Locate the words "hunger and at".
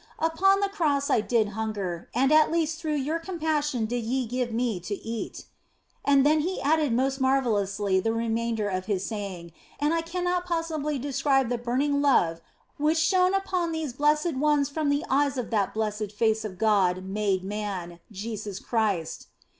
1.49-2.51